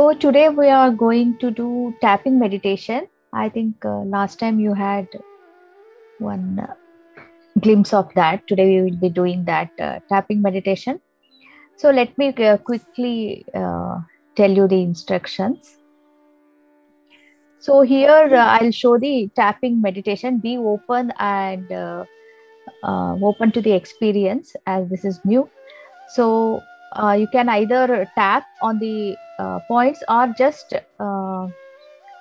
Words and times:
So 0.00 0.14
today 0.14 0.48
we 0.48 0.70
are 0.70 0.90
going 0.90 1.36
to 1.40 1.50
do 1.50 1.94
tapping 2.00 2.38
meditation. 2.38 3.06
I 3.34 3.50
think 3.50 3.84
uh, 3.84 3.98
last 4.14 4.38
time 4.38 4.58
you 4.58 4.72
had 4.72 5.06
one 6.18 6.58
uh, 6.58 6.72
glimpse 7.60 7.92
of 7.92 8.08
that. 8.14 8.48
Today 8.48 8.64
we 8.64 8.90
will 8.90 8.96
be 8.96 9.10
doing 9.10 9.44
that 9.44 9.68
uh, 9.78 9.98
tapping 10.08 10.40
meditation. 10.40 11.02
So 11.76 11.90
let 11.90 12.16
me 12.16 12.28
uh, 12.28 12.56
quickly 12.56 13.44
uh, 13.54 13.98
tell 14.36 14.50
you 14.50 14.66
the 14.66 14.80
instructions. 14.80 15.76
So 17.58 17.82
here 17.82 18.30
uh, 18.32 18.58
I'll 18.58 18.70
show 18.70 18.96
the 18.96 19.28
tapping 19.36 19.82
meditation. 19.82 20.38
Be 20.38 20.56
open 20.56 21.12
and 21.18 21.70
open 22.82 23.52
to 23.52 23.60
the 23.60 23.72
experience 23.72 24.56
as 24.66 24.88
this 24.88 25.04
is 25.04 25.20
new. 25.26 25.46
So 26.14 26.62
you 27.18 27.28
can 27.30 27.50
either 27.50 28.10
tap 28.14 28.46
on 28.62 28.78
the 28.78 29.14
points 29.68 30.02
or 30.08 30.34
just 30.38 30.74
uh, 30.98 31.46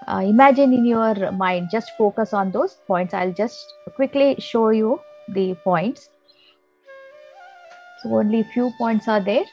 uh, 0.07 0.21
imagine 0.23 0.73
in 0.73 0.85
your 0.85 1.31
mind, 1.31 1.69
just 1.71 1.91
focus 1.97 2.33
on 2.33 2.51
those 2.51 2.77
points. 2.87 3.13
I'll 3.13 3.33
just 3.33 3.73
quickly 3.95 4.35
show 4.39 4.69
you 4.69 4.99
the 5.27 5.55
points. 5.63 6.09
So 8.01 8.15
only 8.15 8.43
few 8.43 8.71
points 8.77 9.07
are 9.07 9.21
there. 9.21 9.45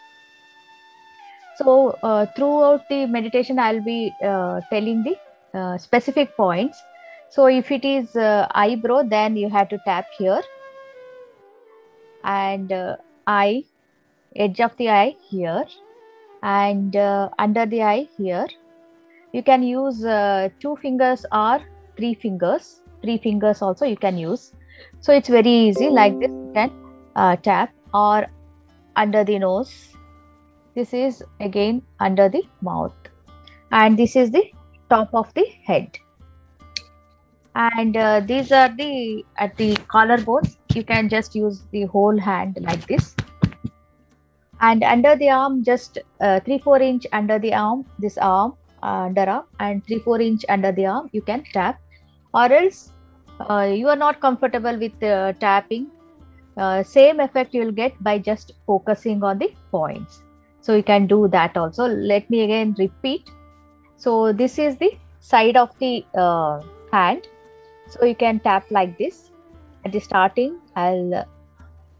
So 1.56 1.98
uh, 2.02 2.26
throughout 2.36 2.88
the 2.88 3.06
meditation, 3.06 3.58
I'll 3.58 3.82
be 3.82 4.12
uh, 4.22 4.60
telling 4.70 5.02
the 5.02 5.16
uh, 5.58 5.78
specific 5.78 6.36
points. 6.36 6.82
So 7.30 7.46
if 7.46 7.70
it 7.72 7.84
is 7.84 8.14
uh, 8.14 8.46
eyebrow, 8.54 9.02
then 9.02 9.36
you 9.36 9.48
have 9.50 9.68
to 9.70 9.78
tap 9.84 10.06
here, 10.16 10.42
and 12.24 12.70
uh, 12.70 12.96
eye, 13.26 13.64
edge 14.36 14.60
of 14.60 14.76
the 14.76 14.90
eye 14.90 15.16
here, 15.28 15.64
and 16.42 16.96
uh, 16.96 17.28
under 17.38 17.66
the 17.66 17.82
eye 17.82 18.08
here. 18.16 18.46
You 19.32 19.42
can 19.42 19.62
use 19.62 20.04
uh, 20.04 20.48
two 20.60 20.76
fingers 20.76 21.26
or 21.32 21.60
three 21.96 22.14
fingers. 22.14 22.80
Three 23.02 23.18
fingers 23.18 23.62
also 23.62 23.84
you 23.84 23.96
can 23.96 24.16
use. 24.16 24.52
So 25.00 25.12
it's 25.12 25.28
very 25.28 25.50
easy. 25.50 25.88
Like 25.88 26.18
this, 26.18 26.30
you 26.30 26.50
can 26.54 26.72
uh, 27.14 27.36
tap 27.36 27.72
or 27.92 28.26
under 28.96 29.24
the 29.24 29.38
nose. 29.38 29.92
This 30.74 30.92
is 30.92 31.22
again 31.40 31.82
under 32.00 32.28
the 32.28 32.42
mouth, 32.60 32.94
and 33.72 33.98
this 33.98 34.16
is 34.16 34.30
the 34.30 34.50
top 34.90 35.08
of 35.14 35.32
the 35.34 35.46
head 35.64 35.98
and 37.56 37.96
uh, 37.96 38.20
these 38.20 38.52
are 38.52 38.68
the 38.76 39.24
at 39.38 39.56
the 39.56 39.74
collarbones 39.94 40.56
you 40.74 40.84
can 40.84 41.08
just 41.08 41.34
use 41.34 41.62
the 41.72 41.84
whole 41.84 42.18
hand 42.18 42.58
like 42.60 42.86
this 42.86 43.15
and 44.60 44.82
under 44.82 45.16
the 45.16 45.28
arm 45.28 45.62
just 45.62 45.98
uh, 46.20 46.40
3 46.40 46.58
4 46.58 46.80
inch 46.80 47.06
under 47.12 47.38
the 47.38 47.52
arm 47.54 47.84
this 47.98 48.16
arm 48.18 48.54
uh, 48.82 49.08
underarm 49.08 49.44
and 49.60 49.84
3 49.86 49.98
4 50.00 50.20
inch 50.20 50.44
under 50.48 50.72
the 50.72 50.86
arm 50.86 51.08
you 51.12 51.22
can 51.22 51.44
tap. 51.52 51.80
Or 52.34 52.52
else 52.52 52.92
uh, 53.40 53.70
you 53.74 53.88
are 53.88 53.96
not 53.96 54.20
comfortable 54.20 54.78
with 54.78 55.02
uh, 55.02 55.32
tapping 55.34 55.90
uh, 56.56 56.82
same 56.82 57.20
effect 57.20 57.54
you 57.54 57.62
will 57.62 57.72
get 57.72 58.02
by 58.02 58.18
just 58.18 58.52
focusing 58.66 59.22
on 59.22 59.38
the 59.38 59.52
points. 59.70 60.22
So 60.60 60.74
you 60.74 60.82
can 60.82 61.06
do 61.06 61.28
that 61.28 61.56
also. 61.56 61.86
Let 61.86 62.28
me 62.30 62.42
again 62.42 62.74
repeat. 62.78 63.28
So 63.96 64.32
this 64.32 64.58
is 64.58 64.76
the 64.76 64.92
side 65.20 65.56
of 65.56 65.70
the 65.78 66.04
uh, 66.16 66.60
hand. 66.92 67.28
So 67.88 68.04
you 68.04 68.14
can 68.14 68.40
tap 68.40 68.70
like 68.70 68.98
this. 68.98 69.30
At 69.84 69.92
the 69.92 70.00
starting 70.00 70.58
i'll 70.74 71.14
uh, 71.14 71.24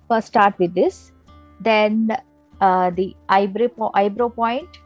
first 0.08 0.28
start 0.28 0.58
with 0.58 0.74
this. 0.74 1.12
Then 1.60 2.16
uh, 2.60 2.90
the 2.90 3.14
eyebrow 3.28 3.90
eyebrow 3.94 4.28
point. 4.28 4.78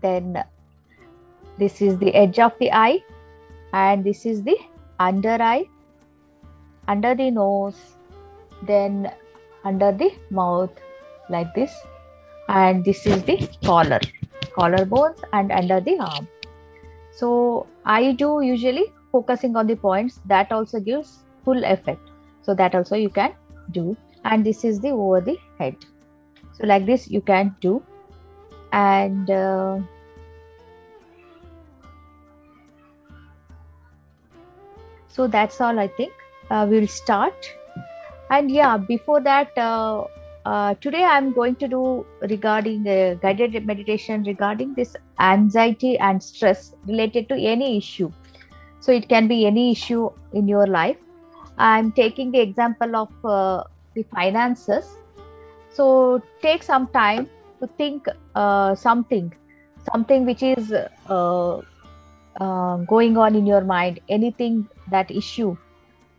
Then 0.00 0.44
this 1.58 1.80
is 1.80 1.98
the 1.98 2.14
edge 2.14 2.38
of 2.38 2.52
the 2.58 2.72
eye. 2.72 3.02
And 3.72 4.04
this 4.04 4.26
is 4.26 4.42
the 4.42 4.56
under 4.98 5.36
eye. 5.40 5.64
Under 6.88 7.14
the 7.14 7.30
nose. 7.30 7.96
Then 8.62 9.12
under 9.64 9.92
the 9.92 10.10
mouth. 10.30 10.70
Like 11.28 11.54
this. 11.54 11.72
And 12.48 12.84
this 12.84 13.06
is 13.06 13.22
the 13.24 13.48
collar. 13.64 14.00
Collarbones 14.56 15.22
and 15.32 15.50
under 15.52 15.80
the 15.80 15.98
arm. 15.98 16.28
So 17.12 17.66
i 17.84 18.12
do 18.12 18.40
usually 18.42 18.92
focusing 19.10 19.56
on 19.56 19.66
the 19.66 19.76
points. 19.76 20.20
That 20.26 20.52
also 20.52 20.80
gives 20.80 21.24
full 21.44 21.64
effect. 21.64 22.00
So 22.42 22.54
that 22.54 22.74
also 22.74 22.96
you 22.96 23.10
can 23.10 23.34
do. 23.72 23.96
And 24.24 24.44
this 24.44 24.64
is 24.64 24.80
the 24.80 24.90
over 24.90 25.20
the 25.20 25.36
head 25.58 25.76
so 26.56 26.66
like 26.66 26.86
this 26.86 27.08
you 27.08 27.20
can 27.20 27.54
do. 27.60 27.82
And 28.72 29.30
uh, 29.30 29.78
so 35.08 35.26
that's 35.26 35.60
all 35.60 35.78
i 35.78 35.88
think. 35.88 36.12
Uh, 36.50 36.66
we'll 36.68 36.86
start. 36.86 37.52
And 38.30 38.50
yeah 38.50 38.76
before 38.76 39.20
that 39.20 39.56
uh, 39.56 40.04
uh, 40.44 40.74
today 40.74 41.02
i'm 41.04 41.32
going 41.32 41.56
to 41.56 41.68
do 41.68 42.06
regarding 42.22 42.82
the 42.82 43.18
guided 43.22 43.66
meditation 43.66 44.24
regarding 44.24 44.74
this 44.74 44.96
anxiety 45.20 45.96
and 45.98 46.22
stress 46.22 46.74
related 46.86 47.28
to 47.28 47.34
any 47.34 47.76
issue. 47.78 48.10
So 48.80 48.92
it 48.92 49.08
can 49.08 49.26
be 49.28 49.46
any 49.46 49.72
issue 49.72 50.10
in 50.32 50.48
your 50.48 50.66
life. 50.66 50.98
I'm 51.58 51.90
taking 51.92 52.30
the 52.30 52.40
example 52.40 52.94
of 52.96 53.24
uh, 53.24 53.64
the 53.94 54.02
finances 54.02 54.96
so 55.76 55.86
take 56.42 56.62
some 56.62 56.86
time 56.88 57.28
to 57.60 57.66
think 57.78 58.06
uh, 58.34 58.74
something 58.74 59.32
something 59.92 60.26
which 60.26 60.42
is 60.42 60.72
uh, 61.08 61.60
uh, 62.40 62.76
going 62.94 63.16
on 63.16 63.34
in 63.34 63.46
your 63.46 63.62
mind 63.62 64.00
anything 64.08 64.66
that 64.90 65.10
issue 65.10 65.56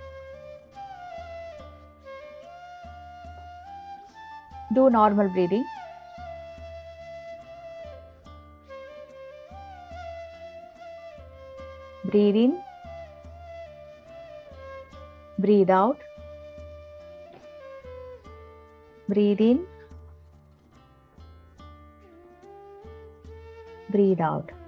Do 4.72 4.88
normal 4.88 5.28
breathing. 5.28 5.66
Breathe 12.06 12.36
in. 12.36 12.58
Breathe 15.38 15.68
out. 15.68 15.98
Breathe 19.10 19.40
in. 19.52 19.66
Breathe 23.90 24.20
out 24.22 24.63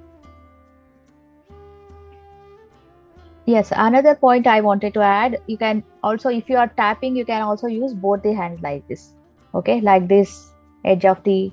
Yes, 3.56 3.72
another 3.74 4.14
point 4.14 4.46
I 4.46 4.60
wanted 4.60 4.92
to 4.94 5.00
add, 5.00 5.40
you 5.46 5.56
can 5.56 5.82
also, 6.02 6.28
if 6.28 6.50
you 6.50 6.58
are 6.58 6.68
tapping, 6.80 7.16
you 7.16 7.24
can 7.24 7.40
also 7.40 7.68
use 7.68 7.94
both 7.94 8.22
the 8.22 8.34
hands 8.34 8.60
like 8.60 8.86
this. 8.86 9.14
Okay, 9.54 9.80
like 9.80 10.08
this, 10.08 10.52
edge 10.84 11.06
of 11.06 11.22
the 11.24 11.50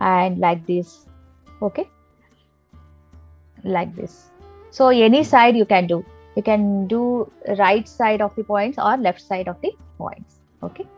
and 0.00 0.40
like 0.40 0.66
this. 0.66 1.06
Okay, 1.62 1.88
like 3.62 3.94
this. 3.94 4.30
So 4.72 4.88
any 4.88 5.18
hmm. 5.18 5.30
side 5.36 5.56
you 5.56 5.64
can 5.64 5.86
do. 5.86 6.04
You 6.34 6.42
can 6.42 6.88
do 6.88 7.30
right 7.58 7.86
side 7.86 8.20
of 8.20 8.34
the 8.34 8.42
points 8.42 8.76
or 8.76 8.96
left 8.96 9.20
side 9.20 9.46
of 9.46 9.60
the 9.60 9.70
points. 9.98 10.40
Okay. 10.64 10.88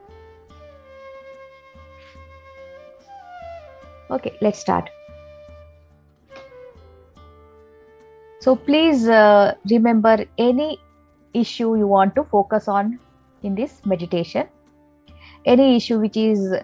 Okay, 4.11 4.39
let's 4.41 4.59
start. 4.59 4.89
So 8.41 8.55
please 8.55 9.09
uh, 9.09 9.55
remember 9.71 10.25
any 10.39 10.79
issue 11.35 11.77
you 11.77 11.87
want 11.87 12.15
to 12.15 12.25
focus 12.25 12.69
on 12.69 12.99
in 13.43 13.55
this 13.55 13.85
meditation. 13.85 14.47
Any 15.45 15.77
issue 15.77 15.99
which 15.99 16.17
is 16.17 16.55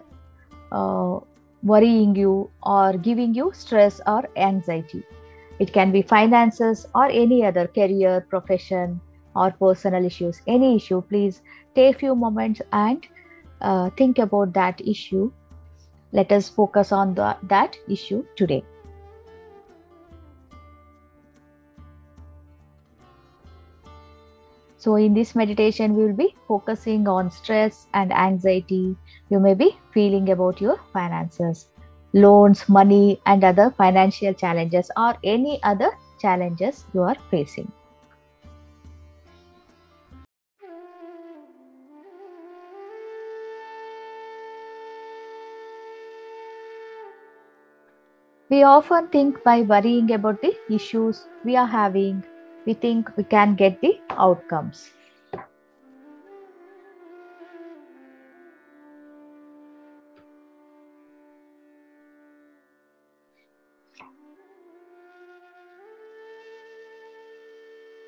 uh, 0.70 1.18
worrying 1.62 2.14
you 2.14 2.50
or 2.62 2.92
giving 2.92 3.34
you 3.34 3.50
stress 3.54 4.00
or 4.06 4.28
anxiety. 4.36 5.02
It 5.58 5.72
can 5.72 5.92
be 5.92 6.02
finances 6.02 6.86
or 6.94 7.06
any 7.06 7.44
other 7.44 7.66
career, 7.66 8.26
profession, 8.28 9.00
or 9.34 9.50
personal 9.52 10.04
issues. 10.04 10.42
Any 10.46 10.76
issue, 10.76 11.00
please 11.02 11.42
take 11.74 11.96
a 11.96 11.98
few 11.98 12.14
moments 12.14 12.60
and 12.72 13.06
uh, 13.60 13.90
think 13.90 14.18
about 14.18 14.52
that 14.52 14.80
issue. 14.80 15.32
Let 16.12 16.30
us 16.30 16.48
focus 16.48 16.92
on 16.92 17.14
the, 17.14 17.36
that 17.44 17.76
issue 17.88 18.24
today. 18.36 18.64
So, 24.84 24.96
in 24.96 25.14
this 25.14 25.34
meditation, 25.34 25.94
we 25.96 26.04
will 26.04 26.12
be 26.12 26.36
focusing 26.46 27.08
on 27.08 27.30
stress 27.30 27.86
and 27.94 28.12
anxiety 28.12 28.94
you 29.30 29.40
may 29.40 29.54
be 29.54 29.78
feeling 29.94 30.28
about 30.28 30.60
your 30.60 30.76
finances, 30.92 31.70
loans, 32.12 32.68
money, 32.68 33.18
and 33.24 33.42
other 33.42 33.70
financial 33.70 34.34
challenges, 34.34 34.90
or 34.94 35.16
any 35.24 35.58
other 35.62 35.90
challenges 36.20 36.84
you 36.92 37.00
are 37.00 37.16
facing. 37.30 37.72
We 48.50 48.62
often 48.64 49.08
think 49.08 49.42
by 49.42 49.62
worrying 49.62 50.12
about 50.12 50.42
the 50.42 50.54
issues 50.68 51.26
we 51.42 51.56
are 51.56 51.66
having, 51.66 52.24
we 52.66 52.74
think 52.74 53.16
we 53.16 53.24
can 53.24 53.54
get 53.54 53.80
the 53.80 54.00
outcomes. 54.10 54.90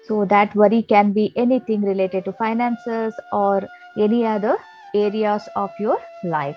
So, 0.05 0.25
that 0.25 0.55
worry 0.55 0.83
can 0.83 1.13
be 1.13 1.35
anything 1.37 1.83
related 1.83 2.25
to 2.25 2.33
finances 2.33 3.15
or 3.31 3.69
any 3.99 4.25
other 4.25 4.57
areas 4.95 5.49
of 5.55 5.71
your 5.79 5.99
life. 6.25 6.57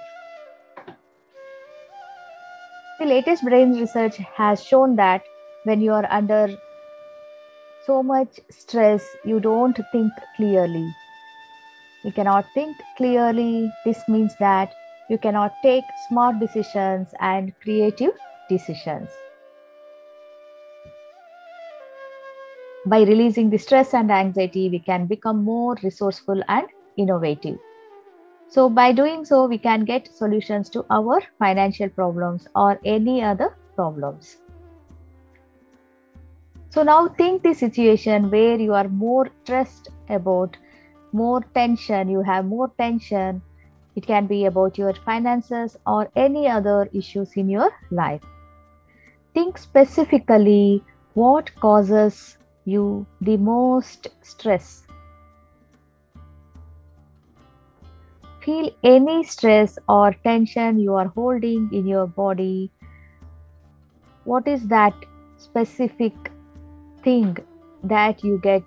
The 3.00 3.06
latest 3.06 3.44
brain 3.44 3.74
research 3.74 4.18
has 4.18 4.64
shown 4.64 4.96
that 4.98 5.24
when 5.64 5.82
you 5.82 5.92
are 5.92 6.06
under 6.12 6.56
so 7.90 8.04
much 8.04 8.40
stress, 8.52 9.04
you 9.26 9.40
don't 9.40 9.80
think 9.92 10.14
clearly. 10.36 10.88
You 12.04 12.12
cannot 12.12 12.46
think 12.54 12.78
clearly. 12.98 13.72
This 13.84 14.08
means 14.08 14.36
that 14.40 14.76
you 15.10 15.18
cannot 15.18 15.56
take 15.64 15.86
smart 16.08 16.40
decisions 16.40 17.16
and 17.20 17.52
creative 17.64 18.12
decisions. 18.48 19.10
By 22.86 23.00
releasing 23.02 23.50
the 23.50 23.58
stress 23.58 23.96
and 23.96 24.12
anxiety, 24.12 24.70
we 24.70 24.80
can 24.80 25.08
become 25.08 25.44
more 25.44 25.76
resourceful 25.82 26.44
and 26.48 26.68
innovative. 26.98 27.58
So, 28.50 28.70
by 28.70 28.92
doing 28.92 29.26
so, 29.26 29.48
we 29.48 29.58
can 29.58 29.84
get 29.84 30.14
solutions 30.14 30.70
to 30.78 30.86
our 30.92 31.22
financial 31.40 31.90
problems 31.90 32.48
or 32.56 32.80
any 32.86 33.24
other 33.24 33.50
problems. 33.76 34.38
So, 36.72 36.84
now 36.84 37.08
think 37.08 37.42
the 37.42 37.54
situation 37.54 38.30
where 38.30 38.56
you 38.56 38.74
are 38.76 38.88
more 38.88 39.28
stressed 39.44 39.90
about, 40.08 40.56
more 41.12 41.42
tension, 41.56 42.10
you 42.10 42.22
have 42.22 42.46
more 42.46 42.72
tension. 42.78 43.42
It 43.96 44.06
can 44.06 44.28
be 44.28 44.46
about 44.46 44.78
your 44.78 44.94
finances 44.94 45.76
or 45.88 46.10
any 46.16 46.48
other 46.48 46.88
issues 46.94 47.34
in 47.36 47.50
your 47.50 47.72
life. 47.90 48.22
Think 49.34 49.58
specifically 49.58 50.84
what 51.16 51.54
causes 51.56 52.38
you 52.66 53.08
the 53.20 53.38
most 53.38 54.08
stress. 54.22 54.84
Feel 58.46 58.70
any 58.84 59.24
stress 59.24 59.80
or 59.88 60.16
tension 60.24 60.80
you 60.80 60.94
are 60.94 61.08
holding 61.08 61.70
in 61.74 61.88
your 61.88 62.06
body. 62.06 62.72
What 64.24 64.48
is 64.48 64.68
that 64.68 64.94
specific 65.38 66.14
thing 67.04 67.38
that 67.84 68.24
you 68.24 68.40
get 68.40 68.64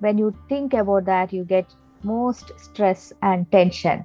when 0.00 0.18
you 0.18 0.34
think 0.48 0.74
about 0.74 1.04
that? 1.06 1.32
You 1.32 1.44
get 1.44 1.66
most 2.02 2.52
stress 2.58 3.12
and 3.22 3.50
tension. 3.50 4.04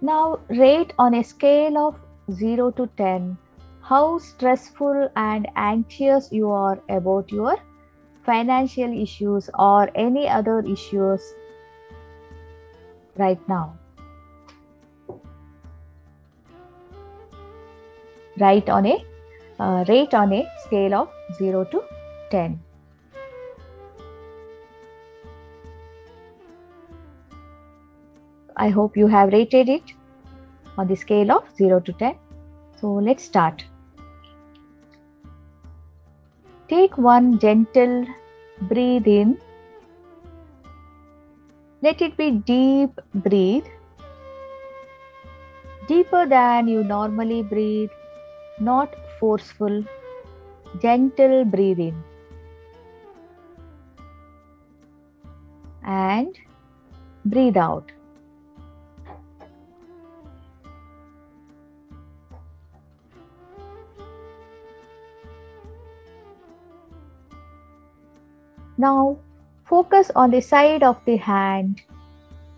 Now, 0.00 0.38
rate 0.48 0.92
on 0.98 1.14
a 1.14 1.24
scale 1.24 1.76
of 1.76 1.96
0 2.30 2.70
to 2.72 2.86
10 2.96 3.36
how 3.88 4.18
stressful 4.18 5.08
and 5.16 5.48
anxious 5.56 6.30
you 6.30 6.50
are 6.50 6.78
about 6.90 7.32
your 7.32 7.56
financial 8.22 8.92
issues 8.92 9.48
or 9.58 9.90
any 9.94 10.28
other 10.28 10.60
issues 10.60 11.22
right 13.16 13.40
now. 13.48 13.78
Write 18.40 18.68
on 18.68 18.86
a 18.86 19.04
uh, 19.58 19.84
rate 19.88 20.14
on 20.14 20.32
a 20.32 20.46
scale 20.64 20.94
of 20.94 21.08
0 21.36 21.64
to 21.64 21.82
10. 22.30 22.60
I 28.56 28.68
hope 28.68 28.96
you 28.96 29.06
have 29.06 29.32
rated 29.32 29.68
it 29.68 29.92
on 30.76 30.88
the 30.88 30.96
scale 30.96 31.32
of 31.32 31.44
0 31.56 31.80
to 31.80 31.92
10. 31.92 32.16
So 32.80 32.92
let's 32.92 33.24
start. 33.24 33.64
Take 36.68 36.98
one 36.98 37.38
gentle 37.38 38.06
breathe 38.62 39.06
in. 39.06 39.38
Let 41.82 42.02
it 42.02 42.16
be 42.16 42.30
deep 42.30 43.00
breathe. 43.14 43.66
Deeper 45.86 46.26
than 46.26 46.68
you 46.68 46.84
normally 46.84 47.42
breathe, 47.42 47.90
not 48.60 48.94
forceful, 49.18 49.84
gentle 50.80 51.44
breathing. 51.44 52.02
And 55.82 56.38
breathe 57.24 57.56
out. 57.56 57.92
Now 68.76 69.18
focus 69.64 70.10
on 70.14 70.30
the 70.30 70.40
side 70.40 70.82
of 70.82 71.04
the 71.04 71.16
hand 71.16 71.82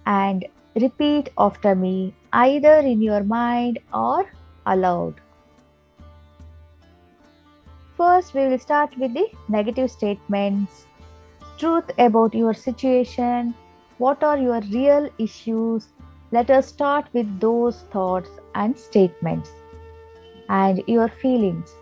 and 0.05 0.45
repeat 0.75 1.31
after 1.39 1.75
me 1.75 2.15
either 2.33 2.75
in 2.81 3.01
your 3.01 3.25
mind 3.25 3.79
or 3.93 4.31
aloud. 4.67 5.15
First, 8.01 8.33
we 8.33 8.47
will 8.49 8.59
start 8.59 8.97
with 8.97 9.13
the 9.13 9.27
negative 9.51 9.91
statements, 9.91 10.87
truth 11.59 11.91
about 11.99 12.33
your 12.33 12.55
situation, 12.55 13.53
what 13.99 14.23
are 14.25 14.39
your 14.39 14.61
real 14.73 15.11
issues. 15.19 15.89
Let 16.33 16.49
us 16.49 16.67
start 16.69 17.11
with 17.13 17.29
those 17.41 17.83
thoughts 17.93 18.31
and 18.55 18.79
statements 18.79 19.51
and 20.49 20.83
your 20.87 21.09
feelings. 21.09 21.75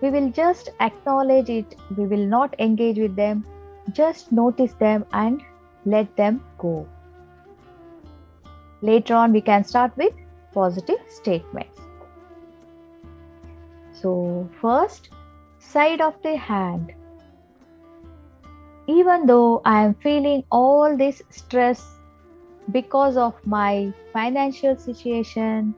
We 0.00 0.08
will 0.08 0.30
just 0.30 0.70
acknowledge 0.80 1.50
it. 1.50 1.76
We 1.98 2.06
will 2.06 2.26
not 2.26 2.58
engage 2.58 2.98
with 2.98 3.14
them. 3.14 3.44
Just 3.92 4.32
notice 4.32 4.72
them 4.72 5.04
and 5.12 5.42
let 5.84 6.16
them 6.16 6.42
go. 6.56 6.88
Later 8.80 9.16
on 9.16 9.34
we 9.34 9.42
can 9.42 9.64
start 9.64 9.94
with 9.98 10.14
positive 10.54 11.00
statements 11.10 11.83
So, 14.04 14.50
first, 14.60 15.08
side 15.58 16.02
of 16.02 16.16
the 16.22 16.36
hand. 16.36 16.92
Even 18.86 19.24
though 19.24 19.62
I 19.64 19.82
am 19.82 19.94
feeling 19.94 20.44
all 20.52 20.94
this 20.94 21.22
stress 21.30 21.82
because 22.70 23.16
of 23.16 23.32
my 23.46 23.94
financial 24.12 24.76
situation, 24.76 25.74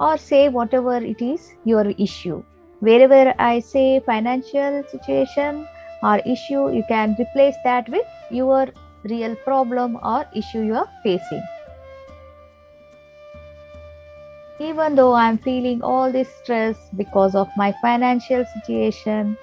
or 0.00 0.16
say 0.16 0.48
whatever 0.48 0.96
it 0.96 1.20
is 1.20 1.52
your 1.64 1.90
issue. 2.06 2.42
Wherever 2.80 3.34
I 3.38 3.58
say 3.58 4.00
financial 4.00 4.82
situation 4.88 5.68
or 6.02 6.20
issue, 6.20 6.70
you 6.70 6.84
can 6.88 7.16
replace 7.20 7.56
that 7.64 7.86
with 7.90 8.06
your 8.30 8.68
real 9.04 9.36
problem 9.44 9.98
or 10.02 10.24
issue 10.34 10.62
you 10.62 10.74
are 10.74 10.90
facing. 11.02 11.42
Even 14.60 14.96
though 14.96 15.14
I'm 15.14 15.38
feeling 15.38 15.82
all 15.82 16.10
this 16.10 16.28
stress 16.42 16.76
because 16.96 17.36
of 17.36 17.48
my 17.56 17.72
financial 17.80 18.44
situation, 18.54 19.38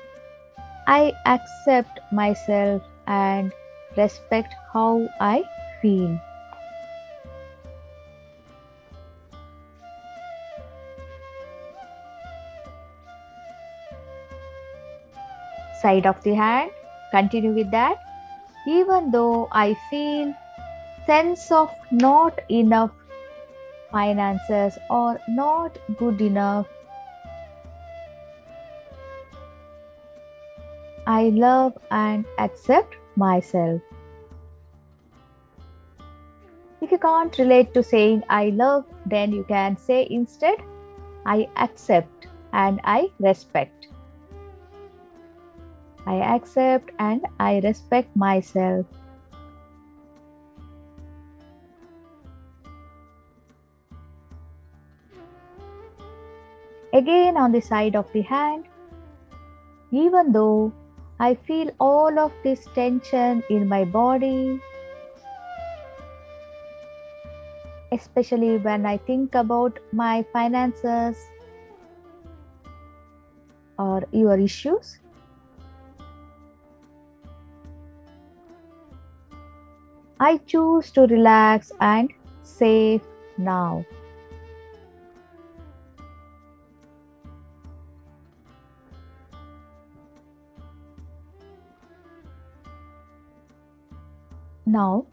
I 0.88 1.14
accept 1.26 2.00
myself 2.12 2.82
and 3.08 3.54
respect 3.96 4.54
how 4.74 5.08
I 5.22 5.44
feel. 5.82 6.20
Side 15.82 16.06
of 16.06 16.22
the 16.24 16.34
hand, 16.34 16.72
continue 17.12 17.52
with 17.52 17.72
that. 17.72 18.00
Even 18.68 19.12
though 19.12 19.48
I 19.52 19.76
feel 19.90 20.34
sense 21.06 21.52
of 21.52 21.72
not 21.92 22.40
enough 22.50 22.92
finances 23.96 24.78
or 24.90 25.20
not 25.30 25.78
good 25.98 26.22
enough, 26.22 26.68
I 31.08 31.30
love 31.30 31.78
and 31.92 32.26
accept 32.40 32.96
myself. 33.16 33.82
If 36.82 36.92
you 36.92 36.98
can't 36.98 37.38
relate 37.38 37.74
to 37.76 37.84
saying 37.84 38.24
I 38.30 38.50
love, 38.50 38.86
then 39.06 39.32
you 39.32 39.44
can 39.44 39.78
say 39.78 40.08
instead 40.10 40.58
I 41.26 41.48
accept 41.56 42.28
and 42.54 42.82
I 42.84 43.10
respect. 43.20 43.88
I 46.06 46.16
accept 46.36 46.92
and 47.00 47.26
I 47.40 47.60
respect 47.60 48.16
myself. 48.16 48.86
Again, 56.96 57.36
on 57.36 57.52
the 57.52 57.60
side 57.60 57.94
of 57.98 58.10
the 58.14 58.22
hand, 58.22 58.68
even 59.92 60.32
though 60.32 60.72
I 61.20 61.36
feel 61.36 61.70
all 61.78 62.18
of 62.18 62.32
this 62.42 62.70
tension 62.74 63.44
in 63.50 63.68
my 63.68 63.84
body, 63.84 64.62
especially 67.92 68.60
when 68.60 68.86
I 68.86 68.96
think 68.96 69.36
about 69.36 69.78
my 69.92 70.24
finances 70.32 71.18
or 73.78 74.04
your 74.14 74.40
issues. 74.40 75.00
I 80.18 80.38
choose 80.38 80.92
to 80.92 81.02
relax 81.02 81.74
and 81.82 82.10
safe 82.44 83.02
now. 83.38 83.84
Now, 94.76 95.06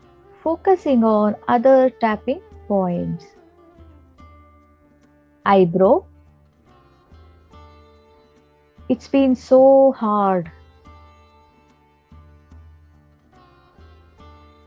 focusing 0.43 1.05
on 1.05 1.37
other 1.47 1.89
tapping 1.89 2.41
points. 2.67 3.27
Eyebrow. 5.47 6.05
It's 8.89 9.07
been 9.07 9.37
so 9.37 9.93
hard. 9.93 10.51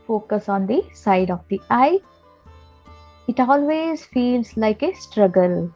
Focus 0.06 0.48
on 0.48 0.66
the 0.66 0.82
side 0.94 1.30
of 1.30 1.42
the 1.50 1.60
eye. 1.68 1.98
It 3.28 3.38
always 3.38 4.06
feels 4.06 4.56
like 4.56 4.82
a 4.82 4.94
struggle. 4.94 5.70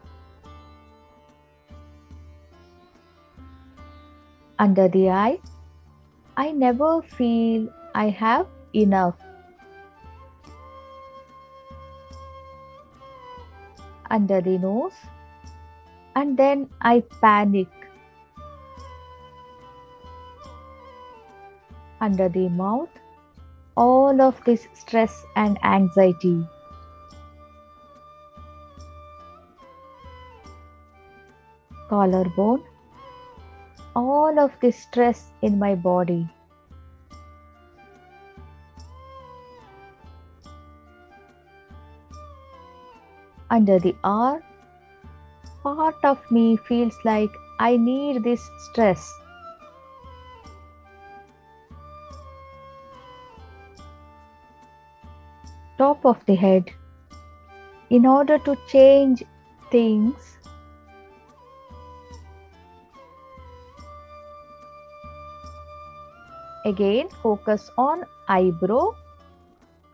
Under 4.57 4.87
the 4.87 5.11
eye, 5.11 5.37
I 6.37 6.51
never 6.53 7.03
feel 7.03 7.69
I 7.93 8.09
have 8.09 8.47
enough. 8.73 9.15
Under 14.09 14.41
the 14.41 14.57
nose, 14.57 14.93
and 16.15 16.35
then 16.37 16.69
I 16.81 17.03
panic. 17.21 17.69
Under 22.01 22.27
the 22.27 22.49
mouth, 22.49 22.89
all 23.77 24.19
of 24.21 24.43
this 24.43 24.67
stress 24.73 25.23
and 25.35 25.57
anxiety. 25.63 26.45
Collarbone, 31.89 32.63
all 33.95 34.39
of 34.39 34.51
this 34.61 34.77
stress 34.77 35.31
in 35.41 35.59
my 35.59 35.75
body. 35.75 36.27
Under 43.51 43.77
the 43.79 43.93
arm, 44.03 44.41
part 45.61 46.03
of 46.03 46.19
me 46.31 46.57
feels 46.57 46.97
like 47.03 47.29
I 47.59 47.77
need 47.77 48.23
this 48.23 48.49
stress. 48.69 49.13
Top 55.77 56.05
of 56.05 56.25
the 56.25 56.35
head, 56.35 56.71
in 57.89 58.05
order 58.05 58.37
to 58.39 58.55
change 58.67 59.23
things, 59.71 60.37
again 66.65 67.09
focus 67.23 67.69
on 67.77 68.05
eyebrow 68.29 68.95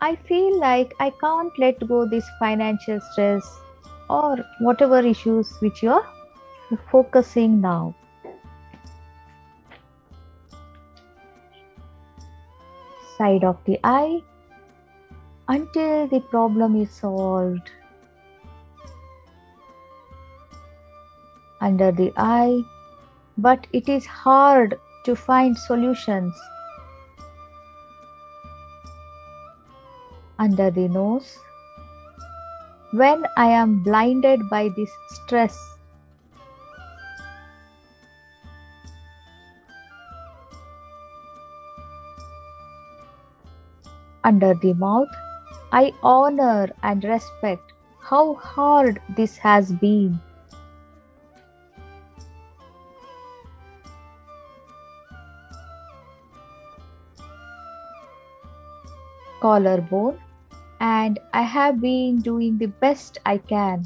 I 0.00 0.14
feel 0.14 0.60
like 0.60 0.94
I 1.00 1.10
can't 1.10 1.58
let 1.58 1.86
go 1.88 2.06
this 2.06 2.24
financial 2.38 3.00
stress 3.00 3.44
or 4.08 4.36
whatever 4.60 5.00
issues 5.00 5.50
which 5.60 5.82
you 5.82 5.90
are 5.90 6.06
focusing 6.90 7.60
now. 7.60 7.96
Side 13.16 13.42
of 13.42 13.58
the 13.64 13.80
eye 13.82 14.22
until 15.48 16.06
the 16.06 16.20
problem 16.20 16.80
is 16.80 16.90
solved. 16.92 17.70
Under 21.60 21.90
the 21.90 22.12
eye, 22.16 22.62
but 23.36 23.66
it 23.72 23.88
is 23.88 24.06
hard 24.06 24.78
to 25.04 25.16
find 25.16 25.58
solutions 25.58 26.32
under 30.38 30.70
the 30.70 30.88
nose. 30.88 31.38
When 32.92 33.24
I 33.36 33.48
am 33.48 33.82
blinded 33.82 34.48
by 34.48 34.70
this 34.76 34.90
stress, 35.10 35.58
under 44.24 44.54
the 44.54 44.72
mouth, 44.74 45.08
I 45.72 45.92
honor 46.02 46.70
and 46.82 47.04
respect 47.04 47.72
how 48.00 48.34
hard 48.34 49.00
this 49.16 49.36
has 49.36 49.72
been. 49.72 50.18
Collarbone 59.40 60.18
and 60.80 61.18
I 61.32 61.42
have 61.42 61.80
been 61.80 62.20
doing 62.20 62.58
the 62.58 62.66
best 62.66 63.18
I 63.26 63.38
can. 63.38 63.84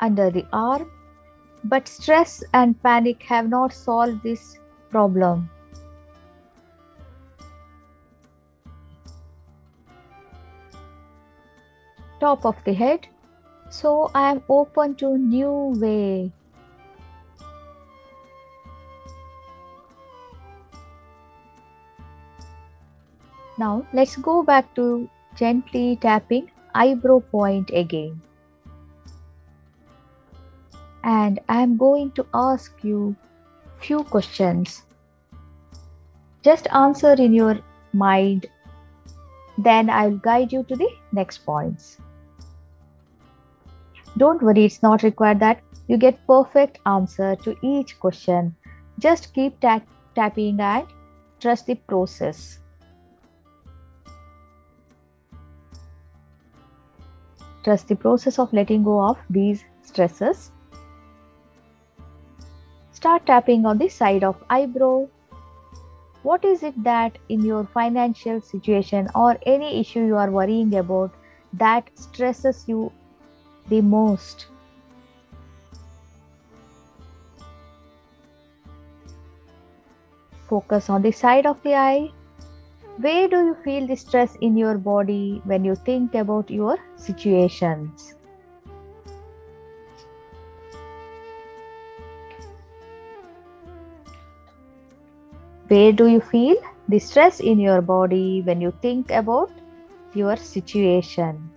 Under 0.00 0.30
the 0.30 0.46
arm, 0.52 0.90
but 1.64 1.88
stress 1.88 2.44
and 2.52 2.80
panic 2.82 3.22
have 3.24 3.48
not 3.48 3.72
solved 3.72 4.22
this 4.22 4.58
problem. 4.90 5.50
top 12.20 12.44
of 12.46 12.56
the 12.64 12.72
head. 12.72 13.06
So 13.70 14.10
I 14.14 14.30
am 14.30 14.42
open 14.48 14.94
to 14.96 15.18
new 15.18 15.74
way. 15.76 16.32
Now 23.58 23.86
let's 23.92 24.16
go 24.16 24.42
back 24.42 24.74
to 24.74 25.08
gently 25.34 25.98
tapping 26.00 26.50
eyebrow 26.74 27.20
point 27.20 27.70
again. 27.72 28.20
And 31.04 31.40
I 31.48 31.62
am 31.62 31.76
going 31.76 32.10
to 32.12 32.26
ask 32.34 32.72
you 32.82 33.16
few 33.78 34.02
questions. 34.04 34.82
Just 36.42 36.66
answer 36.72 37.12
in 37.12 37.32
your 37.32 37.58
mind. 37.92 38.46
Then 39.58 39.88
I'll 39.88 40.16
guide 40.16 40.52
you 40.52 40.62
to 40.64 40.76
the 40.76 40.88
next 41.12 41.38
points. 41.38 41.98
Don't 44.16 44.42
worry, 44.42 44.64
it's 44.64 44.82
not 44.82 45.02
required 45.02 45.40
that 45.40 45.60
you 45.88 45.96
get 45.96 46.26
perfect 46.26 46.78
answer 46.86 47.36
to 47.36 47.56
each 47.62 47.98
question. 48.00 48.54
Just 48.98 49.32
keep 49.34 49.60
tap- 49.60 49.88
tapping 50.14 50.60
and 50.60 50.86
trust 51.40 51.66
the 51.66 51.74
process. 51.74 52.60
Trust 57.66 57.88
the 57.88 57.96
process 57.96 58.38
of 58.38 58.52
letting 58.52 58.84
go 58.84 59.00
of 59.04 59.18
these 59.28 59.64
stresses. 59.82 60.52
Start 62.92 63.26
tapping 63.26 63.66
on 63.66 63.78
the 63.78 63.88
side 63.88 64.22
of 64.22 64.36
eyebrow. 64.48 65.08
What 66.22 66.44
is 66.44 66.62
it 66.62 66.80
that 66.84 67.18
in 67.28 67.44
your 67.44 67.64
financial 67.64 68.40
situation 68.40 69.08
or 69.16 69.36
any 69.44 69.80
issue 69.80 70.06
you 70.06 70.14
are 70.14 70.30
worrying 70.30 70.76
about 70.76 71.10
that 71.54 71.90
stresses 71.96 72.62
you 72.68 72.92
the 73.68 73.80
most? 73.80 74.46
Focus 80.48 80.88
on 80.88 81.02
the 81.02 81.10
side 81.10 81.46
of 81.46 81.60
the 81.64 81.74
eye. 81.74 82.12
Where 82.98 83.28
do 83.28 83.44
you 83.44 83.54
feel 83.62 83.86
the 83.86 83.94
stress 83.94 84.36
in 84.40 84.56
your 84.56 84.78
body 84.78 85.42
when 85.44 85.66
you 85.66 85.74
think 85.74 86.14
about 86.14 86.50
your 86.50 86.78
situations? 86.96 88.14
Where 95.68 95.92
do 95.92 96.06
you 96.06 96.20
feel 96.20 96.56
the 96.88 96.98
stress 96.98 97.40
in 97.40 97.60
your 97.60 97.82
body 97.82 98.40
when 98.46 98.62
you 98.62 98.72
think 98.80 99.10
about 99.10 99.50
your 100.14 100.36
situation? 100.36 101.50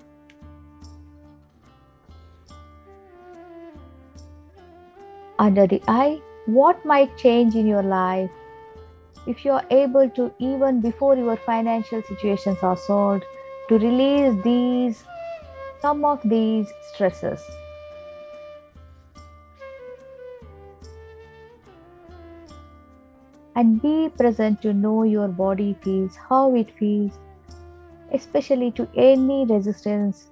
Under 5.37 5.67
the 5.67 5.81
eye, 5.87 6.19
what 6.47 6.83
might 6.83 7.15
change 7.17 7.55
in 7.55 7.65
your 7.65 7.83
life 7.83 8.31
if 9.27 9.45
you 9.45 9.51
are 9.51 9.65
able 9.69 10.09
to, 10.11 10.31
even 10.39 10.81
before 10.81 11.15
your 11.15 11.37
financial 11.37 12.01
situations 12.03 12.57
are 12.61 12.77
solved, 12.77 13.23
to 13.67 13.77
release 13.77 14.41
these, 14.43 15.03
some 15.81 16.05
of 16.05 16.19
these 16.23 16.71
stresses? 16.93 17.41
and 23.59 23.81
be 23.81 24.09
present 24.17 24.61
to 24.61 24.73
know 24.73 25.03
your 25.03 25.27
body 25.27 25.75
feels, 25.83 26.15
how 26.15 26.55
it 26.55 26.69
feels, 26.77 27.11
especially 28.13 28.71
to 28.71 28.87
any 28.95 29.45
resistance 29.45 30.27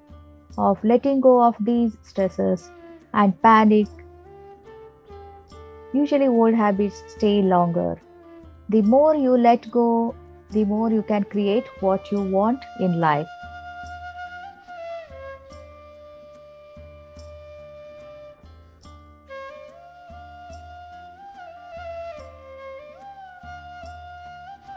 of 0.58 0.84
letting 0.84 1.20
go 1.20 1.44
of 1.44 1.56
these 1.60 1.98
stresses 2.04 2.72
and 3.14 3.42
panic. 3.42 3.88
Usually, 5.94 6.28
old 6.28 6.54
habits 6.54 7.04
stay 7.08 7.42
longer. 7.42 7.98
The 8.70 8.82
more 8.82 9.16
you 9.16 9.38
let 9.38 9.70
go, 9.72 10.16
the 10.52 10.66
more 10.66 10.92
you 10.92 11.02
can 11.02 11.24
create 11.24 11.66
what 11.80 12.12
you 12.12 12.22
want 12.22 12.64
in 12.80 13.00
life. 13.00 13.28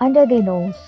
under 0.01 0.25
the 0.27 0.43
nose. 0.43 0.79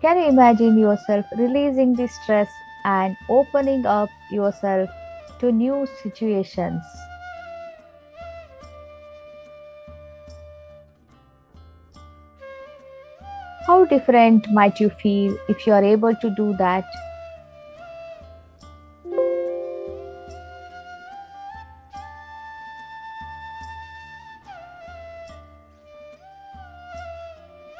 Can 0.00 0.18
you 0.18 0.28
imagine 0.28 0.78
yourself 0.78 1.24
releasing 1.36 1.94
the 1.94 2.06
stress 2.06 2.48
and 2.84 3.16
opening 3.28 3.86
up 3.86 4.10
yourself 4.30 4.90
to 5.40 5.50
new 5.50 5.86
situations? 6.02 6.84
How 13.78 13.84
different 13.84 14.50
might 14.50 14.80
you 14.80 14.90
feel 14.90 15.38
if 15.48 15.64
you 15.64 15.72
are 15.72 15.84
able 15.84 16.12
to 16.12 16.30
do 16.30 16.52
that? 16.56 16.84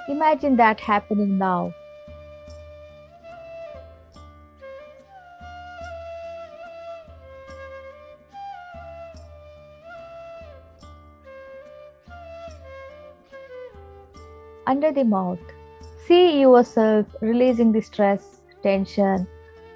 Imagine 0.09 0.55
that 0.55 0.79
happening 0.79 1.37
now. 1.37 1.75
Under 14.65 14.93
the 14.93 15.03
mouth, 15.03 15.41
see 16.09 16.41
yourself 16.41 17.07
releasing 17.21 17.71
the 17.71 17.83
stress, 17.83 18.41
tension, 18.63 19.27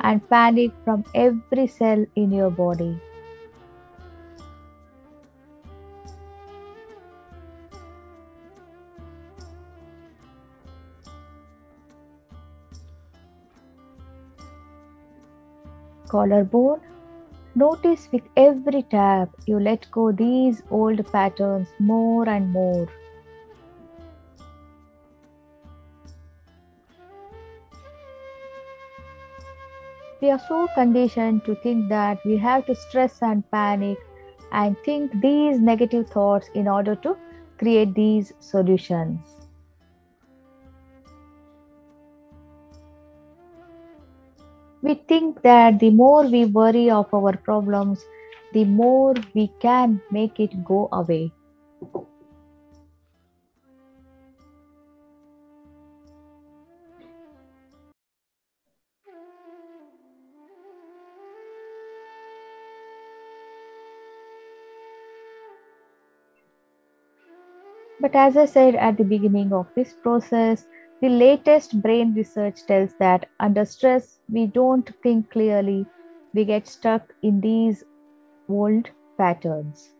and 0.01 0.29
panic 0.31 0.71
from 0.85 1.05
every 1.15 1.67
cell 1.67 2.07
in 2.17 2.33
your 2.33 2.51
body. 2.51 2.99
collarbone. 16.13 16.81
Notice 17.55 18.09
with 18.13 18.25
every 18.37 18.83
tap 18.95 19.31
you 19.47 19.59
let 19.59 19.91
go 19.91 20.13
these 20.13 20.63
old 20.71 21.01
patterns 21.11 21.69
more 21.79 22.29
and 22.29 22.53
more. 22.53 22.87
We 30.23 30.31
are 30.31 30.39
so 30.39 30.69
conditioned 30.75 31.45
to 31.45 31.55
think 31.57 31.91
that 31.91 32.25
we 32.25 32.39
have 32.39 32.65
to 32.67 32.75
stress 32.75 33.21
and 33.23 33.43
panic 33.51 33.99
and 34.53 34.77
think 34.85 35.21
these 35.21 35.59
negative 35.59 36.09
thoughts 36.09 36.49
in 36.55 36.69
order 36.69 36.95
to 36.97 37.17
create 37.59 37.95
these 37.95 38.33
solutions. 38.39 39.43
we 44.83 44.95
think 44.95 45.41
that 45.43 45.79
the 45.79 45.91
more 45.91 46.27
we 46.27 46.45
worry 46.45 46.91
of 46.91 47.13
our 47.15 47.37
problems, 47.37 48.05
the 48.53 48.65
more 48.65 49.15
we 49.33 49.49
can 49.61 50.01
make 50.11 50.41
it 50.41 50.65
go 50.65 50.89
away. 50.93 51.33
But 68.03 68.17
as 68.17 68.37
I 68.37 68.47
said 68.47 68.75
at 68.75 68.97
the 68.99 69.05
beginning 69.05 69.53
of 69.53 69.69
this 69.77 69.93
process, 70.03 70.67
the 71.01 71.09
latest 71.09 71.81
brain 71.81 72.13
research 72.15 72.67
tells 72.67 72.95
that 72.99 73.27
under 73.39 73.65
stress, 73.65 74.19
we 74.29 74.47
don't 74.49 74.91
think 75.05 75.31
clearly, 75.31 75.87
we 76.35 76.45
get 76.45 76.67
stuck 76.67 77.15
in 77.23 77.41
these 77.41 77.85
old 78.49 78.91
patterns. 79.17 79.93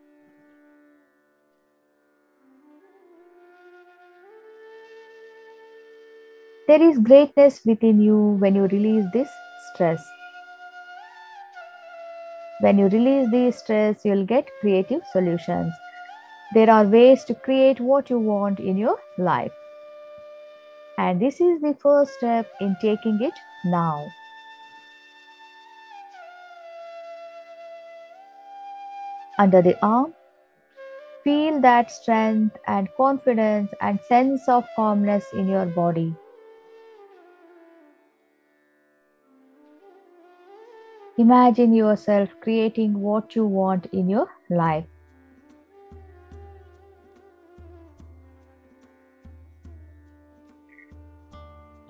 There 6.67 6.83
is 6.83 6.99
greatness 6.99 7.61
within 7.65 8.01
you 8.01 8.37
when 8.41 8.57
you 8.57 8.63
release 8.63 9.05
this 9.13 9.31
stress. 9.75 10.05
When 12.63 12.79
you 12.79 12.89
release 12.89 13.31
this 13.31 13.59
stress, 13.61 14.05
you'll 14.05 14.27
get 14.27 14.51
creative 14.61 15.03
solutions 15.13 15.73
there 16.55 16.71
are 16.71 16.85
ways 16.85 17.25
to 17.25 17.35
create 17.35 17.81
what 17.81 18.11
you 18.11 18.19
want 18.19 18.61
in 18.61 18.77
your 18.77 18.99
life. 19.19 19.53
And 20.99 21.21
this 21.21 21.41
is 21.41 21.61
the 21.61 21.75
first 21.81 22.13
step 22.15 22.47
in 22.61 22.77
taking 22.81 23.21
it 23.23 23.33
now. 23.65 24.07
Under 29.39 29.63
the 29.63 29.77
arm, 29.85 30.13
feel 31.25 31.61
that 31.61 31.91
strength 31.91 32.57
and 32.67 32.89
confidence 32.97 33.71
and 33.81 33.99
sense 34.01 34.47
of 34.49 34.65
calmness 34.77 35.25
in 35.33 35.49
your 35.49 35.67
body. 35.67 36.15
Imagine 41.19 41.73
yourself 41.73 42.29
creating 42.41 43.01
what 43.01 43.35
you 43.35 43.47
want 43.47 43.87
in 43.87 44.09
your 44.11 44.29
life. 44.51 44.92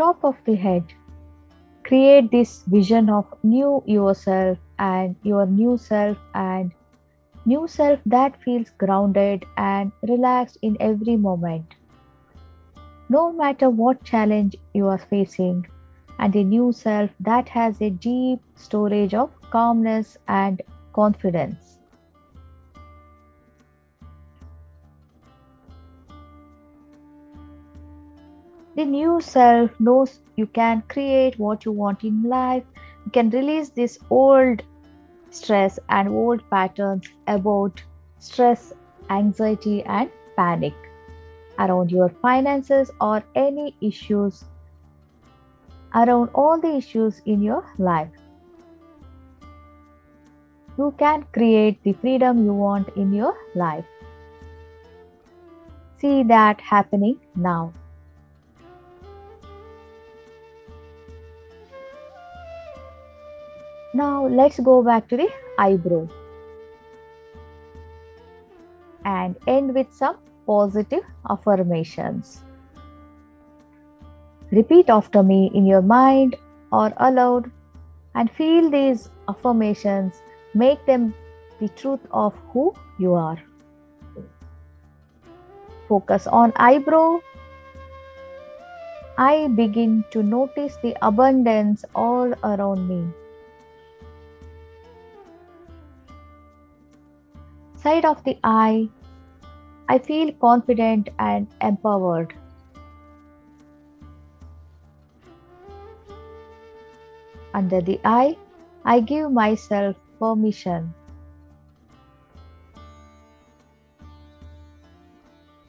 Top 0.02 0.24
of 0.24 0.36
the 0.46 0.56
head, 0.56 0.84
create 1.84 2.32
this 2.32 2.64
vision 2.64 3.08
of 3.08 3.24
new 3.44 3.84
yourself 3.86 4.58
and 4.76 5.14
your 5.22 5.46
new 5.46 5.76
self 5.78 6.16
and 6.34 6.72
new 7.44 7.68
self 7.68 8.00
that 8.06 8.42
feels 8.42 8.70
grounded 8.78 9.44
and 9.56 9.92
relaxed 10.08 10.58
in 10.62 10.76
every 10.80 11.16
moment. 11.16 11.76
No 13.08 13.32
matter 13.32 13.70
what 13.70 14.02
challenge 14.02 14.56
you 14.74 14.88
are 14.88 14.98
facing, 14.98 15.66
and 16.18 16.34
a 16.34 16.42
new 16.42 16.72
self 16.72 17.10
that 17.20 17.48
has 17.50 17.80
a 17.80 17.90
deep 17.90 18.40
storage 18.56 19.14
of 19.14 19.30
calmness 19.50 20.16
and 20.26 20.62
confidence. 20.92 21.78
The 28.74 28.84
new 28.86 29.20
self 29.20 29.78
knows 29.78 30.20
you 30.36 30.46
can 30.46 30.82
create 30.88 31.38
what 31.38 31.66
you 31.66 31.72
want 31.72 32.04
in 32.04 32.22
life. 32.22 32.64
You 33.04 33.10
can 33.10 33.28
release 33.28 33.68
this 33.68 33.98
old 34.08 34.62
stress 35.30 35.78
and 35.90 36.08
old 36.08 36.48
patterns 36.50 37.08
about 37.26 37.82
stress, 38.18 38.72
anxiety, 39.10 39.82
and 39.82 40.10
panic 40.36 40.72
around 41.58 41.90
your 41.90 42.08
finances 42.22 42.90
or 43.00 43.22
any 43.34 43.76
issues 43.82 44.44
around 45.94 46.30
all 46.34 46.58
the 46.58 46.74
issues 46.76 47.20
in 47.26 47.42
your 47.42 47.64
life. 47.76 48.08
You 50.78 50.94
can 50.96 51.26
create 51.34 51.82
the 51.82 51.92
freedom 51.92 52.42
you 52.42 52.54
want 52.54 52.88
in 52.96 53.12
your 53.12 53.34
life. 53.54 53.84
See 55.98 56.22
that 56.22 56.60
happening 56.62 57.20
now. 57.36 57.74
Now 63.94 64.26
let's 64.26 64.58
go 64.58 64.82
back 64.82 65.08
to 65.08 65.16
the 65.18 65.28
eyebrow 65.58 66.08
and 69.04 69.36
end 69.46 69.74
with 69.74 69.92
some 69.92 70.16
positive 70.46 71.02
affirmations. 71.28 72.40
Repeat 74.50 74.88
after 74.88 75.22
me 75.22 75.50
in 75.54 75.66
your 75.66 75.82
mind 75.82 76.36
or 76.72 76.92
aloud 76.96 77.50
and 78.14 78.30
feel 78.30 78.70
these 78.70 79.10
affirmations. 79.28 80.22
Make 80.54 80.84
them 80.86 81.14
the 81.60 81.68
truth 81.68 82.00
of 82.10 82.34
who 82.52 82.74
you 82.98 83.14
are. 83.14 83.38
Focus 85.88 86.26
on 86.26 86.52
eyebrow. 86.56 87.20
I 89.18 89.48
begin 89.48 90.04
to 90.10 90.22
notice 90.22 90.76
the 90.82 90.96
abundance 91.02 91.84
all 91.94 92.32
around 92.42 92.88
me. 92.88 93.06
Side 97.82 98.04
of 98.04 98.22
the 98.22 98.38
eye, 98.44 98.88
I 99.88 99.98
feel 99.98 100.32
confident 100.34 101.08
and 101.18 101.48
empowered. 101.60 102.32
Under 107.52 107.80
the 107.80 107.98
eye, 108.04 108.36
I 108.84 109.00
give 109.00 109.32
myself 109.32 109.96
permission. 110.20 110.94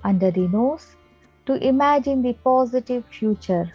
Under 0.04 0.30
the 0.30 0.48
nose, 0.48 0.96
to 1.48 1.56
imagine 1.56 2.22
the 2.22 2.34
positive 2.34 3.04
future. 3.06 3.72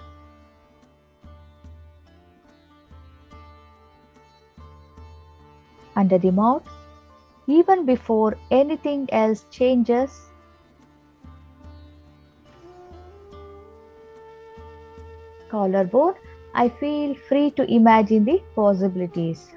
Under 5.96 6.18
the 6.18 6.30
mouth, 6.30 6.77
even 7.48 7.86
before 7.86 8.36
anything 8.50 9.08
else 9.10 9.44
changes, 9.50 10.20
collarbone, 15.50 16.14
I 16.54 16.68
feel 16.68 17.14
free 17.14 17.50
to 17.52 17.64
imagine 17.72 18.26
the 18.26 18.42
possibilities. 18.54 19.48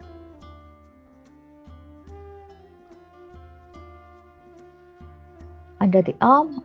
Under 5.82 6.02
the 6.02 6.16
arm, 6.22 6.64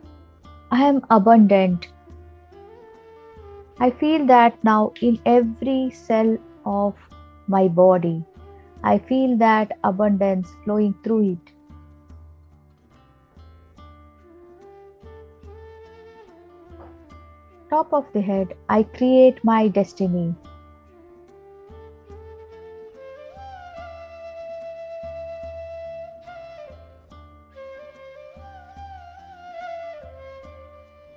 I 0.71 0.83
am 0.85 1.05
abundant. 1.09 1.89
I 3.79 3.89
feel 3.89 4.25
that 4.27 4.63
now 4.63 4.93
in 5.01 5.19
every 5.25 5.91
cell 5.91 6.37
of 6.65 6.95
my 7.47 7.67
body. 7.67 8.23
I 8.89 8.99
feel 8.99 9.35
that 9.37 9.77
abundance 9.83 10.47
flowing 10.63 10.95
through 11.03 11.31
it. 11.31 11.53
top 17.69 17.93
of 17.93 18.05
the 18.13 18.21
head, 18.21 18.53
I 18.69 18.83
create 18.83 19.43
my 19.43 19.67
destiny. 19.67 20.33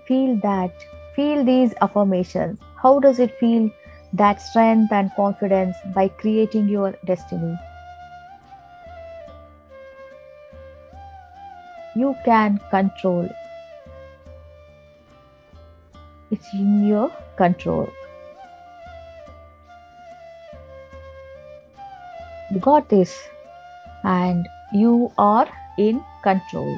Feel 0.06 0.40
that, 0.42 0.72
feel 1.14 1.44
these 1.44 1.72
affirmations. 1.80 2.58
How 2.82 2.98
does 2.98 3.20
it 3.20 3.38
feel 3.38 3.70
that 4.12 4.40
strength 4.42 4.92
and 4.92 5.14
confidence 5.14 5.76
by 5.94 6.08
creating 6.08 6.68
your 6.68 6.94
destiny? 7.04 7.58
You 11.94 12.14
can 12.24 12.60
control 12.70 13.28
it's 16.30 16.52
in 16.54 16.86
your 16.86 17.10
control. 17.36 17.88
You 22.52 22.60
got 22.60 22.88
this, 22.88 23.16
and 24.04 24.48
you 24.72 25.12
are 25.18 25.48
in 25.76 26.04
control. 26.22 26.76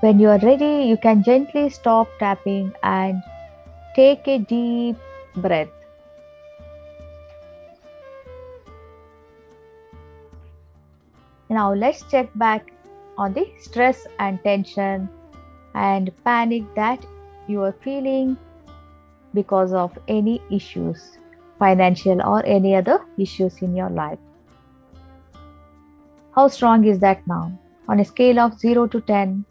When 0.00 0.18
you 0.18 0.28
are 0.28 0.38
ready, 0.38 0.88
you 0.88 0.96
can 0.96 1.22
gently 1.22 1.68
stop 1.70 2.08
tapping 2.18 2.72
and 2.82 3.22
take 4.00 4.28
a 4.28 4.38
deep 4.38 4.96
breath. 5.36 5.68
Now 11.50 11.74
let's 11.74 12.02
check 12.10 12.30
back 12.34 12.72
on 13.18 13.34
the 13.34 13.46
stress 13.58 14.06
and 14.18 14.42
tension 14.42 15.08
and 15.74 16.12
panic 16.24 16.64
that 16.76 17.04
you 17.46 17.62
are 17.62 17.74
feeling 17.88 18.38
because 19.34 19.74
of 19.74 19.98
any 20.08 20.40
issues, 20.50 21.18
financial 21.58 22.22
or 22.22 22.44
any 22.46 22.74
other 22.74 23.00
issues 23.18 23.60
in 23.60 23.76
your 23.76 23.90
life. 23.90 24.18
How 26.34 26.48
strong 26.48 26.86
is 26.86 27.00
that 27.00 27.26
now? 27.26 27.52
On 27.88 28.00
a 28.00 28.04
scale 28.04 28.38
of 28.38 28.58
0 28.58 28.86
to 28.86 29.00
10, 29.00 29.44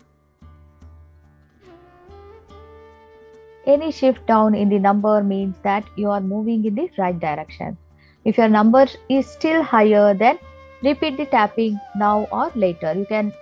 any 3.69 3.91
shift 3.91 4.25
down 4.25 4.55
in 4.55 4.69
the 4.69 4.79
number 4.79 5.23
means 5.23 5.55
that 5.63 5.85
you 5.95 6.09
are 6.09 6.21
moving 6.21 6.65
in 6.65 6.75
the 6.75 6.89
right 6.97 7.19
direction. 7.19 7.77
If 8.25 8.37
your 8.37 8.49
number 8.49 8.85
is 9.09 9.27
still 9.27 9.63
higher, 9.63 10.13
then 10.13 10.39
repeat 10.83 11.17
the 11.17 11.25
tapping 11.25 11.79
now 11.95 12.27
or 12.31 12.51
later. 12.55 12.93
You 12.93 13.05
can 13.05 13.33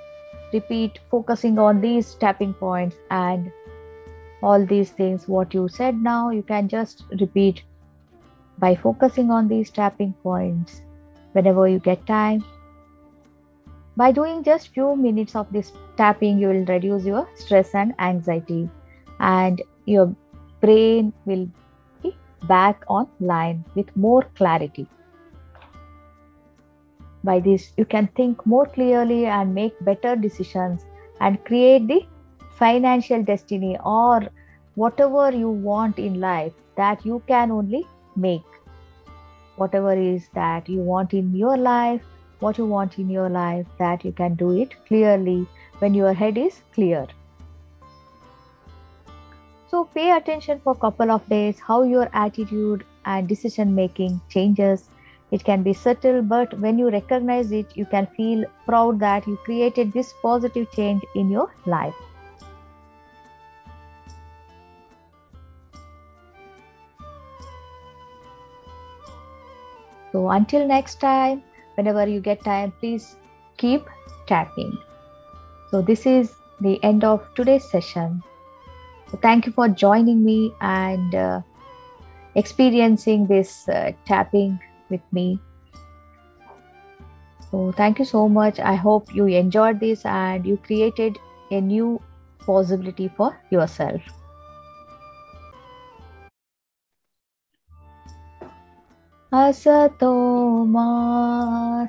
repeat 0.53 0.99
focusing 1.11 1.59
on 1.59 1.81
these 1.81 2.13
tapping 2.15 2.53
points 2.53 2.95
and 3.11 3.51
all 4.41 4.65
these 4.65 4.91
things 4.91 5.27
what 5.27 5.53
you 5.53 5.67
said 5.67 6.01
now 6.01 6.29
you 6.29 6.43
can 6.43 6.67
just 6.67 7.03
repeat 7.19 7.63
by 8.59 8.75
focusing 8.75 9.31
on 9.31 9.47
these 9.47 9.69
tapping 9.69 10.13
points 10.23 10.81
whenever 11.33 11.67
you 11.67 11.79
get 11.79 12.05
time 12.05 12.43
by 13.95 14.11
doing 14.11 14.43
just 14.43 14.69
few 14.69 14.95
minutes 14.95 15.35
of 15.35 15.51
this 15.51 15.71
tapping 15.97 16.37
you 16.39 16.47
will 16.47 16.65
reduce 16.65 17.03
your 17.03 17.27
stress 17.35 17.73
and 17.73 17.93
anxiety 17.99 18.69
and 19.19 19.61
your 19.88 20.15
brain 20.62 21.13
will 21.26 21.47
be 22.04 22.15
back 22.47 22.84
online 22.88 23.63
with 23.76 23.95
more 23.95 24.23
clarity. 24.36 24.88
By 27.23 27.39
this 27.39 27.71
you 27.78 27.86
can 27.86 28.08
think 28.15 28.45
more 28.45 28.65
clearly 28.65 29.26
and 29.26 29.56
make 29.56 29.73
better 29.82 30.15
decisions 30.15 30.86
and 31.19 31.43
create 31.45 31.88
the 31.88 32.02
financial 32.58 33.23
destiny 33.23 33.78
or 33.84 34.21
whatever 34.76 35.32
you 35.32 35.50
want 35.50 35.97
in 36.00 36.19
life 36.19 36.54
that 36.76 37.06
you 37.06 37.23
can 37.28 37.52
only 37.52 37.84
make. 38.15 38.60
Whatever 39.56 39.93
is 39.93 40.30
that 40.36 40.69
you 40.69 40.82
want 40.82 41.13
in 41.13 41.34
your 41.36 41.58
life 41.58 42.02
what 42.39 42.58
you 42.58 42.65
want 42.65 43.00
in 43.00 43.10
your 43.10 43.30
life 43.30 43.65
that 43.80 44.04
you 44.06 44.12
can 44.12 44.36
do 44.36 44.52
it 44.52 44.73
clearly 44.88 45.47
when 45.80 45.93
your 45.93 46.13
head 46.13 46.38
is 46.38 46.62
clear 46.73 47.08
so 49.69 49.84
pay 49.84 50.12
attention 50.12 50.62
for 50.63 50.71
a 50.71 50.80
couple 50.80 51.12
of 51.12 51.27
days 51.30 51.60
how 51.60 51.84
your 51.84 52.10
attitude 52.13 52.86
and 53.06 53.27
decision 53.27 53.75
making 53.75 54.21
changes. 54.30 54.89
It 55.32 55.43
can 55.43 55.62
be 55.62 55.73
subtle 55.73 56.21
but 56.21 56.58
when 56.60 56.80
you 56.80 56.89
recognize 56.89 57.51
it 57.51 57.75
you 57.75 57.86
can 57.86 58.08
feel 58.15 58.45
proud 58.65 58.99
that 59.01 59.27
you 59.27 59.36
created 59.43 59.91
this 59.91 60.13
positive 60.21 60.71
change 60.71 61.03
in 61.15 61.30
your 61.30 61.51
life. 61.65 61.95
So 70.13 70.30
until 70.30 70.65
next 70.65 71.01
time 71.01 71.43
whenever 71.75 72.08
you 72.08 72.21
get 72.21 72.43
time 72.45 72.71
please 72.80 73.17
keep 73.58 73.86
tapping. 74.27 74.77
So 75.71 75.82
this 75.82 76.06
is 76.06 76.36
the 76.62 76.82
end 76.84 77.03
of 77.03 77.27
today's 77.36 77.69
session 77.69 78.23
so 79.11 79.18
thank 79.18 79.46
you 79.46 79.52
for 79.52 79.68
joining 79.68 80.24
me 80.24 80.52
and 80.61 81.14
uh, 81.14 81.40
experiencing 82.35 83.26
this 83.26 83.68
uh, 83.68 83.92
tapping 84.07 84.59
with 84.88 85.00
me 85.12 85.38
so 87.50 87.72
thank 87.72 87.98
you 87.98 88.05
so 88.05 88.28
much 88.28 88.59
i 88.61 88.74
hope 88.74 89.14
you 89.14 89.26
enjoyed 89.26 89.78
this 89.81 90.05
and 90.07 90.46
you 90.46 90.57
created 90.57 91.18
a 91.50 91.61
new 91.61 92.00
possibility 92.46 93.09
for 93.09 93.37
yourself 93.50 94.00
असतो 99.33 100.12
मा 100.72 100.88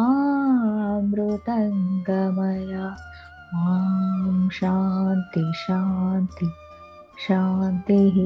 मृतङ्गमय 1.11 2.73
ॐ 3.75 4.49
शान्ति 4.59 5.45
शान्ति 5.57 6.49
शान्तिः। 7.27 8.19